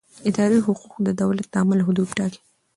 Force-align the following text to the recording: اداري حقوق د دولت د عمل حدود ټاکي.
اداري 0.29 0.59
حقوق 0.65 0.95
د 1.05 1.09
دولت 1.21 1.47
د 1.49 1.55
عمل 1.61 1.79
حدود 1.87 2.09
ټاکي. 2.17 2.41